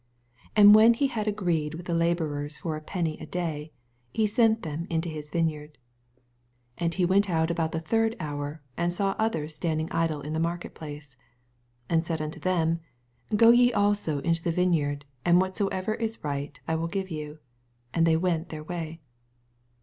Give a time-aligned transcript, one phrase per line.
[0.45, 3.71] 2 And when he had agreed with the laborers for a penny a day,
[4.11, 5.73] he Bent them into his vmoyard.
[5.73, 5.77] 8
[6.79, 10.39] And he went out about the third hour, and saw others standing idle in the
[10.39, 11.17] market plaoe, 4
[11.87, 12.79] And said unto them:
[13.35, 17.37] Go ye also into the vineyard, and whatsoever is right I will give you.
[17.93, 19.01] And they went their way.